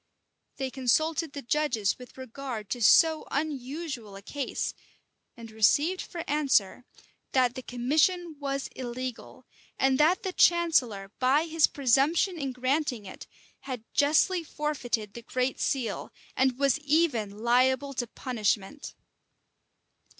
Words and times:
They 0.57 0.71
consulted 0.71 1.33
the 1.33 1.43
judges 1.43 1.99
with 1.99 2.17
regard 2.17 2.71
to 2.71 2.81
so 2.81 3.27
unusual 3.29 4.15
a 4.15 4.23
case; 4.23 4.73
and 5.37 5.51
received 5.51 6.01
for 6.01 6.23
answer, 6.27 6.85
that 7.33 7.53
the 7.53 7.61
commission 7.61 8.35
was 8.39 8.67
illegal, 8.75 9.45
and 9.77 9.99
that 9.99 10.23
the 10.23 10.33
chancellor, 10.33 11.11
by 11.19 11.45
his 11.45 11.67
presumption 11.67 12.39
in 12.39 12.51
granting 12.51 13.05
it, 13.05 13.27
had 13.59 13.83
justly 13.93 14.43
forfeited 14.43 15.13
the 15.13 15.21
great 15.21 15.59
seal, 15.59 16.11
and 16.35 16.57
was 16.57 16.79
even 16.79 17.37
liable 17.37 17.93
to 17.93 18.07
punishment. 18.07 18.95